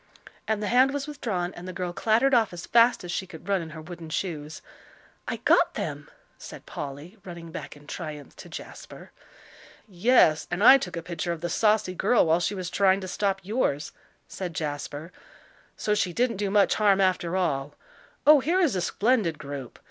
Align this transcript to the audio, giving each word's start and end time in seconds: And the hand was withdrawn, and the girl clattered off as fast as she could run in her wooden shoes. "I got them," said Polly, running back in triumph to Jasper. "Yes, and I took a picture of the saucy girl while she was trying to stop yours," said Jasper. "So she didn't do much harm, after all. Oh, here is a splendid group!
And 0.47 0.63
the 0.63 0.67
hand 0.67 0.89
was 0.95 1.05
withdrawn, 1.05 1.53
and 1.53 1.67
the 1.67 1.73
girl 1.73 1.93
clattered 1.93 2.33
off 2.33 2.53
as 2.53 2.65
fast 2.65 3.03
as 3.03 3.11
she 3.11 3.27
could 3.27 3.47
run 3.47 3.61
in 3.61 3.69
her 3.69 3.81
wooden 3.83 4.09
shoes. 4.09 4.63
"I 5.27 5.35
got 5.45 5.75
them," 5.75 6.09
said 6.39 6.65
Polly, 6.65 7.19
running 7.23 7.51
back 7.51 7.77
in 7.77 7.85
triumph 7.85 8.35
to 8.37 8.49
Jasper. 8.49 9.11
"Yes, 9.87 10.47
and 10.49 10.63
I 10.63 10.79
took 10.79 10.97
a 10.97 11.03
picture 11.03 11.33
of 11.33 11.41
the 11.41 11.49
saucy 11.51 11.93
girl 11.93 12.25
while 12.25 12.39
she 12.39 12.55
was 12.55 12.71
trying 12.71 12.99
to 13.01 13.07
stop 13.07 13.41
yours," 13.43 13.91
said 14.27 14.55
Jasper. 14.55 15.11
"So 15.77 15.93
she 15.93 16.13
didn't 16.13 16.37
do 16.37 16.49
much 16.49 16.73
harm, 16.73 16.99
after 16.99 17.35
all. 17.37 17.75
Oh, 18.25 18.39
here 18.39 18.59
is 18.59 18.75
a 18.75 18.81
splendid 18.81 19.37
group! 19.37 19.77